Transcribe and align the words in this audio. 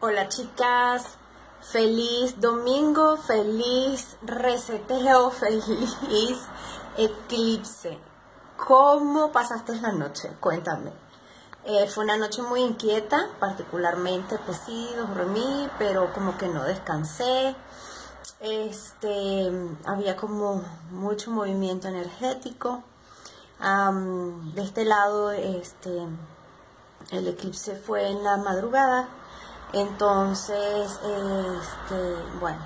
Hola 0.00 0.28
chicas, 0.28 1.16
feliz 1.60 2.40
domingo, 2.40 3.16
feliz 3.16 4.16
reseteo, 4.22 5.30
feliz 5.32 6.38
eclipse. 6.96 7.98
¿Cómo 8.56 9.32
pasaste 9.32 9.74
la 9.80 9.90
noche? 9.90 10.30
Cuéntame. 10.38 10.92
Eh, 11.64 11.88
fue 11.88 12.04
una 12.04 12.16
noche 12.16 12.42
muy 12.42 12.60
inquieta, 12.60 13.28
particularmente, 13.40 14.38
pues 14.46 14.58
sí, 14.64 14.88
dormí, 14.96 15.68
pero 15.80 16.12
como 16.12 16.38
que 16.38 16.46
no 16.46 16.62
descansé. 16.62 17.56
Este, 18.38 19.50
había 19.84 20.14
como 20.14 20.62
mucho 20.92 21.32
movimiento 21.32 21.88
energético. 21.88 22.84
de 23.58 24.62
este 24.62 24.84
lado, 24.84 25.32
este, 25.32 26.06
el 27.10 27.26
eclipse 27.26 27.74
fue 27.74 28.06
en 28.06 28.22
la 28.22 28.36
madrugada 28.36 29.08
entonces, 29.72 30.98
este, 31.02 32.38
bueno, 32.40 32.60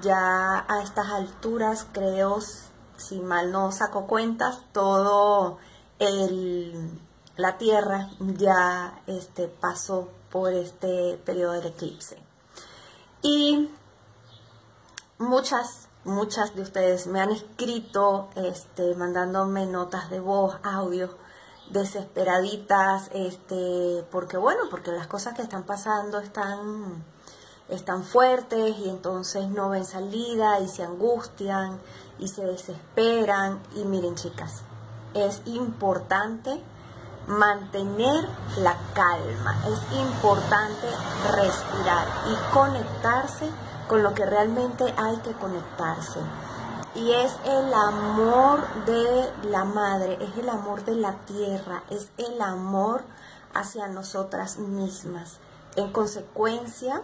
ya 0.00 0.64
a 0.68 0.82
estas 0.82 1.10
alturas 1.10 1.86
creo, 1.92 2.38
si 2.96 3.20
mal 3.20 3.50
no 3.50 3.72
saco 3.72 4.06
cuentas, 4.06 4.60
todo 4.72 5.58
el, 5.98 7.00
la 7.36 7.58
Tierra 7.58 8.10
ya 8.20 9.00
este, 9.06 9.48
pasó 9.48 10.08
por 10.30 10.52
este 10.52 11.20
periodo 11.24 11.52
del 11.52 11.66
eclipse. 11.66 12.18
Y 13.20 13.68
muchas, 15.18 15.88
muchas 16.04 16.54
de 16.54 16.62
ustedes 16.62 17.06
me 17.06 17.20
han 17.20 17.30
escrito 17.30 18.28
este, 18.36 18.94
mandándome 18.94 19.66
notas 19.66 20.08
de 20.10 20.20
voz, 20.20 20.56
audio, 20.62 21.16
desesperaditas, 21.72 23.10
este, 23.12 24.04
porque 24.10 24.36
bueno, 24.36 24.64
porque 24.70 24.92
las 24.92 25.06
cosas 25.06 25.34
que 25.34 25.42
están 25.42 25.64
pasando 25.64 26.18
están, 26.18 27.04
están 27.68 28.04
fuertes 28.04 28.76
y 28.78 28.88
entonces 28.88 29.48
no 29.48 29.70
ven 29.70 29.84
salida 29.84 30.60
y 30.60 30.68
se 30.68 30.84
angustian 30.84 31.80
y 32.18 32.28
se 32.28 32.44
desesperan. 32.44 33.60
Y 33.74 33.84
miren 33.84 34.14
chicas, 34.14 34.62
es 35.14 35.42
importante 35.46 36.62
mantener 37.26 38.28
la 38.58 38.76
calma, 38.94 39.64
es 39.68 39.98
importante 39.98 40.88
respirar 41.36 42.06
y 42.28 42.52
conectarse 42.52 43.48
con 43.88 44.02
lo 44.02 44.14
que 44.14 44.26
realmente 44.26 44.84
hay 44.96 45.16
que 45.18 45.32
conectarse 45.32 46.20
y 46.94 47.12
es 47.12 47.32
el 47.44 47.72
amor 47.72 48.60
de 48.84 49.32
la 49.48 49.64
madre, 49.64 50.18
es 50.20 50.36
el 50.36 50.48
amor 50.48 50.84
de 50.84 50.94
la 50.94 51.12
tierra, 51.24 51.82
es 51.90 52.10
el 52.18 52.40
amor 52.40 53.02
hacia 53.54 53.88
nosotras 53.88 54.58
mismas. 54.58 55.38
En 55.76 55.90
consecuencia, 55.90 57.02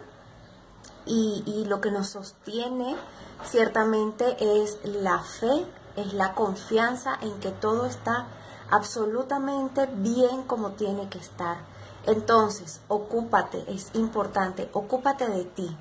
y, 1.06 1.42
y, 1.46 1.64
lo 1.64 1.80
que 1.80 1.90
nos 1.90 2.08
sostiene 2.08 2.94
ciertamente 3.42 4.36
es 4.62 4.78
la 4.84 5.20
fe, 5.20 5.64
es 5.96 6.12
la 6.12 6.34
confianza 6.34 7.16
en 7.22 7.40
que 7.40 7.50
todo 7.50 7.86
está 7.86 8.26
absolutamente 8.70 9.86
bien 9.86 10.42
como 10.42 10.72
tiene 10.72 11.08
que 11.08 11.18
estar. 11.18 11.56
Entonces, 12.04 12.82
ocúpate, 12.88 13.64
es 13.68 13.90
importante, 13.94 14.68
ocúpate 14.74 15.28
de 15.28 15.44
ti 15.44 15.76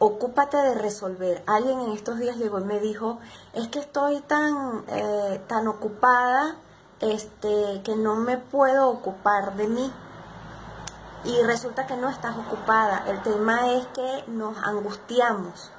ocúpate 0.00 0.56
de 0.56 0.74
resolver. 0.74 1.44
Alguien 1.46 1.78
en 1.80 1.92
estos 1.92 2.18
días 2.18 2.36
llegó 2.36 2.58
y 2.58 2.64
me 2.64 2.80
dijo, 2.80 3.20
es 3.52 3.68
que 3.68 3.80
estoy 3.80 4.20
tan, 4.22 4.82
eh, 4.88 5.40
tan 5.46 5.68
ocupada 5.68 6.56
este, 7.00 7.82
que 7.84 7.94
no 7.96 8.16
me 8.16 8.38
puedo 8.38 8.88
ocupar 8.88 9.56
de 9.56 9.68
mí. 9.68 9.92
Y 11.24 11.42
resulta 11.42 11.86
que 11.86 11.98
no 11.98 12.08
estás 12.08 12.34
ocupada. 12.38 13.04
El 13.08 13.22
tema 13.22 13.72
es 13.72 13.86
que 13.88 14.24
nos 14.28 14.56
angustiamos. 14.64 15.70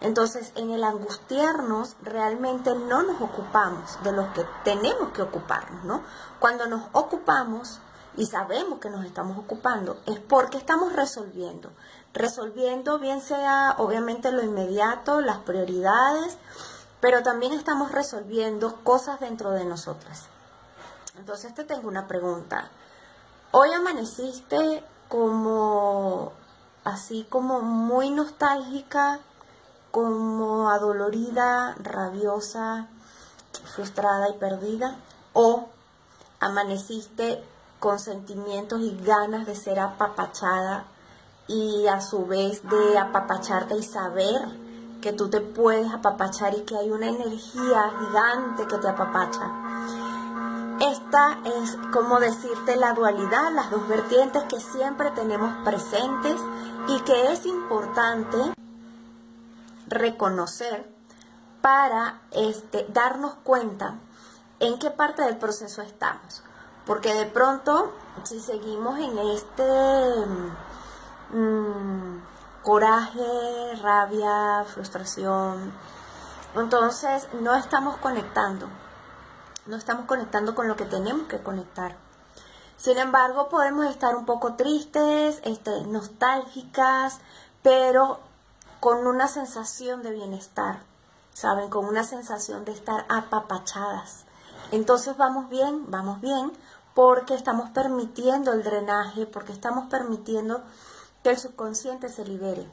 Entonces, 0.00 0.52
en 0.56 0.70
el 0.72 0.82
angustiarnos, 0.82 1.94
realmente 2.02 2.74
no 2.74 3.04
nos 3.04 3.20
ocupamos 3.20 4.02
de 4.02 4.10
los 4.10 4.26
que 4.30 4.44
tenemos 4.64 5.10
que 5.10 5.22
ocuparnos, 5.22 5.84
¿no? 5.84 6.02
Cuando 6.40 6.66
nos 6.66 6.82
ocupamos 6.92 7.80
y 8.16 8.26
sabemos 8.26 8.80
que 8.80 8.90
nos 8.90 9.04
estamos 9.04 9.38
ocupando, 9.38 9.98
es 10.06 10.18
porque 10.18 10.58
estamos 10.58 10.92
resolviendo 10.92 11.70
resolviendo 12.18 12.98
bien 12.98 13.22
sea 13.22 13.76
obviamente 13.78 14.32
lo 14.32 14.42
inmediato, 14.42 15.20
las 15.20 15.38
prioridades, 15.38 16.36
pero 17.00 17.22
también 17.22 17.52
estamos 17.52 17.92
resolviendo 17.92 18.74
cosas 18.82 19.20
dentro 19.20 19.52
de 19.52 19.64
nosotras. 19.64 20.24
Entonces 21.16 21.54
te 21.54 21.64
tengo 21.64 21.88
una 21.88 22.08
pregunta. 22.08 22.70
Hoy 23.52 23.72
amaneciste 23.72 24.84
como 25.08 26.32
así 26.84 27.24
como 27.28 27.60
muy 27.60 28.10
nostálgica, 28.10 29.20
como 29.92 30.70
adolorida, 30.70 31.76
rabiosa, 31.78 32.88
frustrada 33.74 34.28
y 34.28 34.34
perdida, 34.34 34.96
o 35.32 35.68
amaneciste 36.40 37.44
con 37.78 38.00
sentimientos 38.00 38.80
y 38.80 38.98
ganas 39.04 39.46
de 39.46 39.54
ser 39.54 39.78
apapachada 39.78 40.84
y 41.48 41.86
a 41.86 42.00
su 42.00 42.26
vez 42.26 42.62
de 42.68 42.98
apapacharte 42.98 43.76
y 43.76 43.82
saber 43.82 44.48
que 45.00 45.12
tú 45.12 45.28
te 45.30 45.40
puedes 45.40 45.92
apapachar 45.92 46.54
y 46.54 46.62
que 46.62 46.76
hay 46.76 46.90
una 46.90 47.08
energía 47.08 47.90
gigante 47.98 48.66
que 48.66 48.78
te 48.78 48.88
apapacha. 48.88 49.50
Esta 50.80 51.38
es 51.44 51.76
como 51.92 52.20
decirte 52.20 52.76
la 52.76 52.92
dualidad, 52.92 53.52
las 53.52 53.70
dos 53.70 53.88
vertientes 53.88 54.44
que 54.44 54.60
siempre 54.60 55.10
tenemos 55.12 55.52
presentes 55.64 56.40
y 56.86 57.00
que 57.00 57.32
es 57.32 57.46
importante 57.46 58.36
reconocer 59.88 60.88
para 61.60 62.20
este, 62.30 62.86
darnos 62.90 63.34
cuenta 63.42 63.98
en 64.60 64.78
qué 64.78 64.90
parte 64.90 65.22
del 65.22 65.38
proceso 65.38 65.82
estamos. 65.82 66.42
Porque 66.86 67.12
de 67.12 67.26
pronto, 67.26 67.92
si 68.24 68.40
seguimos 68.40 68.98
en 68.98 69.18
este 69.18 69.62
Mm, 71.30 72.20
coraje, 72.62 73.76
rabia, 73.82 74.64
frustración. 74.64 75.72
Entonces 76.54 77.28
no 77.40 77.54
estamos 77.54 77.98
conectando, 77.98 78.66
no 79.66 79.76
estamos 79.76 80.06
conectando 80.06 80.54
con 80.54 80.68
lo 80.68 80.76
que 80.76 80.86
tenemos 80.86 81.28
que 81.28 81.42
conectar. 81.42 81.96
Sin 82.78 82.96
embargo, 82.96 83.48
podemos 83.48 83.86
estar 83.86 84.16
un 84.16 84.24
poco 84.24 84.54
tristes, 84.54 85.40
este, 85.44 85.82
nostálgicas, 85.82 87.18
pero 87.62 88.20
con 88.80 89.06
una 89.06 89.28
sensación 89.28 90.02
de 90.02 90.12
bienestar, 90.12 90.80
¿saben? 91.34 91.68
Con 91.68 91.84
una 91.84 92.04
sensación 92.04 92.64
de 92.64 92.72
estar 92.72 93.04
apapachadas. 93.08 94.24
Entonces 94.70 95.16
vamos 95.16 95.50
bien, 95.50 95.90
vamos 95.90 96.20
bien, 96.20 96.52
porque 96.94 97.34
estamos 97.34 97.68
permitiendo 97.70 98.52
el 98.52 98.62
drenaje, 98.62 99.26
porque 99.26 99.52
estamos 99.52 99.88
permitiendo 99.90 100.62
que 101.22 101.30
el 101.30 101.38
subconsciente 101.38 102.08
se 102.08 102.24
libere. 102.24 102.66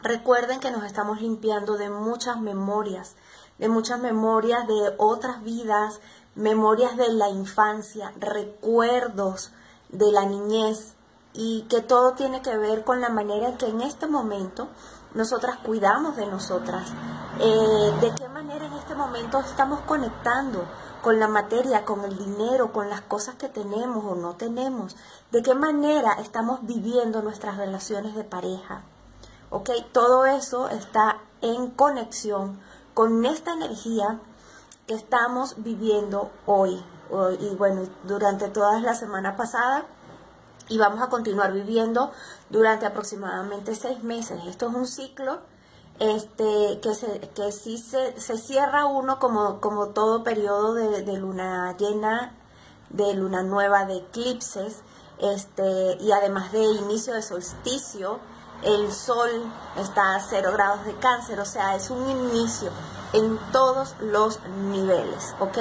Recuerden 0.00 0.60
que 0.60 0.70
nos 0.70 0.84
estamos 0.84 1.20
limpiando 1.20 1.76
de 1.76 1.88
muchas 1.88 2.38
memorias, 2.40 3.14
de 3.58 3.68
muchas 3.68 4.00
memorias 4.00 4.66
de 4.66 4.94
otras 4.98 5.42
vidas, 5.42 6.00
memorias 6.34 6.96
de 6.96 7.12
la 7.12 7.30
infancia, 7.30 8.12
recuerdos 8.18 9.50
de 9.88 10.10
la 10.12 10.26
niñez 10.26 10.94
y 11.32 11.62
que 11.62 11.80
todo 11.80 12.12
tiene 12.12 12.42
que 12.42 12.56
ver 12.56 12.84
con 12.84 13.00
la 13.00 13.08
manera 13.08 13.48
en 13.48 13.56
que 13.56 13.68
en 13.68 13.80
este 13.80 14.06
momento 14.06 14.68
nosotras 15.14 15.58
cuidamos 15.58 16.16
de 16.16 16.26
nosotras, 16.26 16.92
eh, 17.40 17.92
de 18.00 18.14
qué 18.14 18.28
manera 18.28 18.66
en 18.66 18.72
este 18.74 18.94
momento 18.94 19.38
estamos 19.40 19.80
conectando 19.82 20.64
con 21.04 21.20
la 21.20 21.28
materia, 21.28 21.84
con 21.84 22.02
el 22.02 22.16
dinero, 22.16 22.72
con 22.72 22.88
las 22.88 23.02
cosas 23.02 23.34
que 23.34 23.50
tenemos 23.50 24.02
o 24.06 24.14
no 24.14 24.36
tenemos, 24.36 24.96
de 25.32 25.42
qué 25.42 25.54
manera 25.54 26.14
estamos 26.14 26.60
viviendo 26.62 27.20
nuestras 27.20 27.58
relaciones 27.58 28.14
de 28.14 28.24
pareja. 28.24 28.84
¿Ok? 29.50 29.68
Todo 29.92 30.24
eso 30.24 30.70
está 30.70 31.18
en 31.42 31.70
conexión 31.72 32.58
con 32.94 33.26
esta 33.26 33.52
energía 33.52 34.18
que 34.86 34.94
estamos 34.94 35.56
viviendo 35.58 36.30
hoy. 36.46 36.82
Y 37.38 37.54
bueno, 37.54 37.82
durante 38.04 38.48
toda 38.48 38.80
la 38.80 38.94
semana 38.94 39.36
pasada 39.36 39.84
y 40.70 40.78
vamos 40.78 41.02
a 41.02 41.10
continuar 41.10 41.52
viviendo 41.52 42.12
durante 42.48 42.86
aproximadamente 42.86 43.74
seis 43.74 44.02
meses. 44.02 44.40
Esto 44.46 44.70
es 44.70 44.74
un 44.74 44.86
ciclo 44.86 45.40
este, 45.98 46.80
que, 46.82 46.94
se, 46.94 47.20
que 47.34 47.52
sí 47.52 47.78
se, 47.78 48.20
se 48.20 48.36
cierra 48.38 48.86
uno 48.86 49.18
como, 49.18 49.60
como 49.60 49.88
todo 49.88 50.24
periodo 50.24 50.74
de, 50.74 51.02
de, 51.02 51.16
luna 51.16 51.76
llena, 51.76 52.34
de 52.90 53.14
luna 53.14 53.42
nueva, 53.42 53.84
de 53.84 53.98
eclipses, 53.98 54.82
este, 55.18 55.96
y 56.00 56.12
además 56.12 56.52
de 56.52 56.62
inicio 56.62 57.14
de 57.14 57.22
solsticio, 57.22 58.18
el 58.62 58.92
sol 58.92 59.30
está 59.76 60.16
a 60.16 60.20
cero 60.20 60.50
grados 60.52 60.84
de 60.86 60.94
cáncer, 60.96 61.38
o 61.40 61.44
sea, 61.44 61.76
es 61.76 61.90
un 61.90 62.08
inicio 62.10 62.70
en 63.12 63.38
todos 63.52 63.94
los 64.00 64.40
niveles, 64.70 65.34
¿ok? 65.38 65.58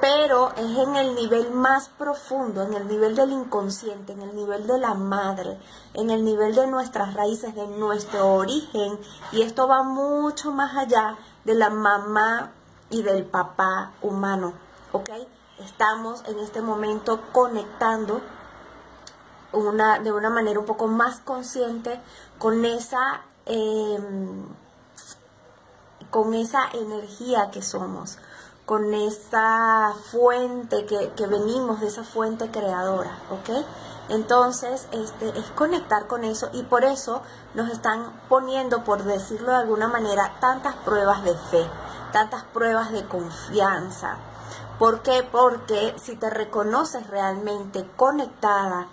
Pero 0.00 0.52
es 0.56 0.78
en 0.78 0.96
el 0.96 1.14
nivel 1.14 1.52
más 1.52 1.88
profundo, 1.90 2.62
en 2.62 2.74
el 2.74 2.88
nivel 2.88 3.14
del 3.14 3.32
inconsciente, 3.32 4.12
en 4.12 4.22
el 4.22 4.34
nivel 4.34 4.66
de 4.66 4.78
la 4.78 4.94
madre, 4.94 5.58
en 5.94 6.10
el 6.10 6.24
nivel 6.24 6.54
de 6.54 6.66
nuestras 6.66 7.14
raíces, 7.14 7.54
de 7.54 7.66
nuestro 7.66 8.34
origen, 8.34 8.98
y 9.30 9.42
esto 9.42 9.68
va 9.68 9.82
mucho 9.82 10.52
más 10.52 10.76
allá 10.76 11.16
de 11.44 11.54
la 11.54 11.68
mamá 11.68 12.52
y 12.88 13.02
del 13.02 13.24
papá 13.24 13.92
humano, 14.00 14.54
¿ok? 14.92 15.10
Estamos 15.58 16.24
en 16.26 16.38
este 16.38 16.62
momento 16.62 17.20
conectando 17.32 18.22
de 19.52 20.12
una 20.12 20.30
manera 20.30 20.60
un 20.60 20.66
poco 20.66 20.86
más 20.86 21.20
consciente 21.20 22.00
con 22.38 22.64
esa, 22.64 23.22
em, 23.44 24.46
con 26.10 26.34
esa 26.34 26.70
energía 26.72 27.50
que 27.50 27.60
somos 27.60 28.16
con 28.70 28.94
esa 28.94 29.92
fuente 30.12 30.86
que, 30.86 31.26
venimos 31.26 31.80
de 31.80 31.88
esa 31.88 32.04
fuente 32.04 32.52
creadora, 32.52 33.18
¿ok? 33.28 33.66
Entonces, 34.10 34.86
este, 34.92 35.36
es 35.36 35.46
conectar 35.56 36.06
con 36.06 36.22
eso 36.22 36.50
y 36.52 36.62
por 36.62 36.84
eso 36.84 37.20
nos 37.54 37.68
están 37.68 38.12
poniendo, 38.28 38.84
por 38.84 39.02
decirlo 39.02 39.50
de 39.50 39.56
alguna 39.56 39.88
manera, 39.88 40.36
tantas 40.38 40.76
pruebas 40.76 41.24
de 41.24 41.34
fe, 41.34 41.66
tantas 42.12 42.44
pruebas 42.44 42.92
de 42.92 43.04
confianza. 43.06 44.18
¿Por 44.78 45.02
qué? 45.02 45.24
Porque 45.24 45.96
si 46.00 46.14
te 46.14 46.30
reconoces 46.30 47.08
realmente 47.08 47.90
conectada 47.96 48.86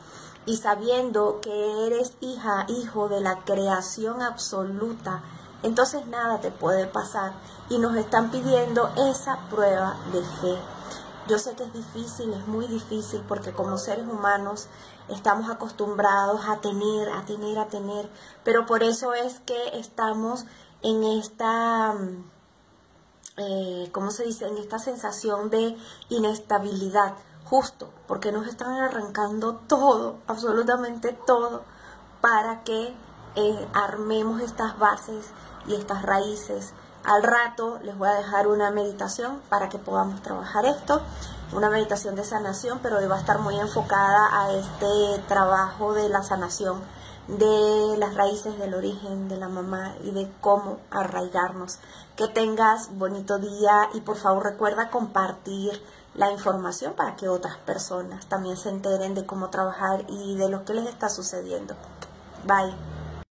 y 0.48 0.58
sabiendo 0.58 1.40
que 1.40 1.86
eres 1.86 2.14
hija, 2.20 2.66
hijo 2.68 3.10
de 3.10 3.22
la 3.22 3.42
creación 3.46 4.24
absoluta, 4.24 5.22
entonces 5.63 6.06
nada 6.07 6.39
te 6.39 6.51
puede 6.51 6.86
pasar 6.86 7.33
y 7.69 7.77
nos 7.80 7.95
están 7.95 8.31
pidiendo 8.31 8.92
esa 8.95 9.39
prueba 9.50 9.98
de 10.12 10.21
fe. 10.21 10.57
Yo 11.27 11.38
sé 11.39 11.56
que 11.56 11.63
es 11.63 11.74
difícil, 11.74 12.33
es 12.33 12.48
muy 12.48 12.68
difícil 12.68 13.21
porque 13.27 13.51
como 13.51 13.77
seres 13.77 14.07
humanos 14.07 14.68
estamos 15.09 15.50
acostumbrados 15.50 16.42
a 16.48 16.62
tener, 16.62 17.09
a 17.09 17.25
tener, 17.25 17.59
a 17.59 17.68
tener, 17.68 18.09
pero 18.44 18.65
por 18.65 18.83
eso 18.83 19.13
es 19.13 19.39
que 19.42 19.77
estamos 19.77 20.45
en 20.83 21.04
esta, 21.04 21.94
mm, 21.94 22.31
eh, 23.38 23.89
¿cómo 23.92 24.12
se 24.12 24.24
dice? 24.24 24.48
En 24.48 24.57
esta 24.57 24.80
sensación 24.80 25.50
de 25.50 25.77
inestabilidad, 26.09 27.15
justo 27.45 27.89
porque 28.07 28.31
nos 28.31 28.48
están 28.48 28.74
arrancando 28.74 29.56
todo, 29.68 30.18
absolutamente 30.27 31.12
todo, 31.25 31.63
para 32.21 32.63
que 32.63 32.95
eh, 33.36 33.68
armemos 33.74 34.42
estas 34.42 34.78
bases 34.80 35.28
y 35.68 35.76
estas 35.76 36.04
raíces. 36.04 36.74
Al 37.04 37.24
rato 37.24 37.80
les 37.84 37.98
voy 37.98 38.10
a 38.10 38.14
dejar 38.14 38.48
una 38.48 38.72
meditación 38.72 39.42
para 39.50 39.70
que 39.70 39.78
podamos 39.78 40.22
trabajar 40.22 40.66
esto, 40.66 41.02
una 41.54 41.70
meditación 41.70 42.16
de 42.16 42.24
sanación, 42.24 42.80
pero 42.82 42.98
va 43.08 43.16
a 43.16 43.20
estar 43.20 43.40
muy 43.40 43.58
enfocada 43.58 44.28
a 44.32 44.52
este 44.52 45.24
trabajo 45.28 45.94
de 45.94 46.10
la 46.10 46.24
sanación 46.24 46.82
de 47.28 47.98
las 47.98 48.16
raíces 48.16 48.58
del 48.58 48.74
origen 48.74 49.28
de 49.28 49.38
la 49.38 49.50
mamá 49.50 49.96
y 50.04 50.12
de 50.12 50.32
cómo 50.42 50.80
arraigarnos. 50.92 51.80
Que 52.16 52.28
tengas 52.28 52.90
bonito 52.98 53.38
día 53.38 53.90
y 53.94 54.02
por 54.02 54.18
favor 54.18 54.44
recuerda 54.44 54.90
compartir 54.90 55.82
la 56.16 56.32
información 56.32 56.94
para 56.94 57.16
que 57.16 57.30
otras 57.30 57.58
personas 57.58 58.26
también 58.26 58.58
se 58.58 58.70
enteren 58.70 59.14
de 59.14 59.26
cómo 59.26 59.50
trabajar 59.50 60.04
y 60.08 60.36
de 60.36 60.50
lo 60.50 60.66
que 60.66 60.74
les 60.74 60.88
está 60.88 61.10
sucediendo. 61.10 61.76
Bye. 62.46 62.97